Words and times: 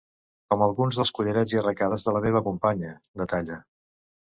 Com 0.53 0.63
alguns 0.67 0.97
dels 1.01 1.11
collarets 1.19 1.55
i 1.57 1.61
arracades 1.63 2.09
de 2.09 2.17
la 2.19 2.25
meva 2.27 2.45
companya, 2.51 2.99
detalla. 3.25 3.65